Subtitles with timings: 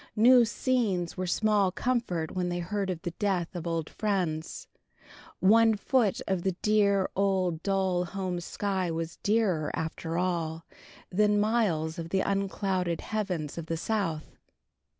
[0.15, 4.67] New scenes were small comfort when they heard of the death of old friends.
[5.41, 10.65] One foot of the dear, old, dull home sky was dearer, after all,
[11.11, 14.39] than miles of the unclouded heavens of the South.